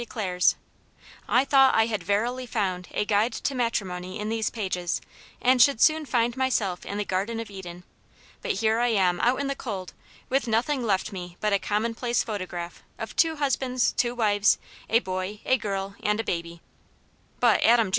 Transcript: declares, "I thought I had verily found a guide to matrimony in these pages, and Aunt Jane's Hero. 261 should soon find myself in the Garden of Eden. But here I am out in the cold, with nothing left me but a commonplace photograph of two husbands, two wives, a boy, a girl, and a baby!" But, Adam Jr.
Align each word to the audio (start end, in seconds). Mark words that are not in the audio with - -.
declares, 0.01 0.55
"I 1.29 1.45
thought 1.45 1.75
I 1.75 1.85
had 1.85 2.01
verily 2.01 2.47
found 2.47 2.87
a 2.91 3.05
guide 3.05 3.33
to 3.33 3.53
matrimony 3.53 4.17
in 4.19 4.29
these 4.29 4.49
pages, 4.49 4.99
and 5.39 5.61
Aunt 5.61 5.61
Jane's 5.61 5.85
Hero. 5.87 5.99
261 5.99 6.05
should 6.07 6.09
soon 6.09 6.11
find 6.11 6.37
myself 6.37 6.85
in 6.87 6.97
the 6.97 7.05
Garden 7.05 7.39
of 7.39 7.51
Eden. 7.51 7.83
But 8.41 8.53
here 8.53 8.79
I 8.79 8.87
am 8.87 9.19
out 9.19 9.39
in 9.39 9.45
the 9.45 9.53
cold, 9.55 9.93
with 10.27 10.47
nothing 10.47 10.81
left 10.83 11.11
me 11.11 11.37
but 11.39 11.53
a 11.53 11.59
commonplace 11.59 12.23
photograph 12.23 12.81
of 12.97 13.15
two 13.15 13.35
husbands, 13.35 13.91
two 13.95 14.15
wives, 14.15 14.57
a 14.89 14.97
boy, 14.97 15.39
a 15.45 15.55
girl, 15.55 15.93
and 16.01 16.19
a 16.19 16.23
baby!" 16.23 16.61
But, 17.39 17.61
Adam 17.61 17.89
Jr. 17.89 17.89